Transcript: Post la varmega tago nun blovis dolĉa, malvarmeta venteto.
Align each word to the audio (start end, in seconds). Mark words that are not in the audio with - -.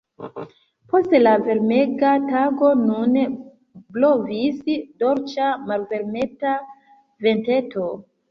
Post 0.91 1.11
la 1.19 1.33
varmega 1.47 2.13
tago 2.29 2.69
nun 2.79 3.19
blovis 3.97 4.57
dolĉa, 5.03 5.49
malvarmeta 5.67 6.55
venteto. 7.27 7.87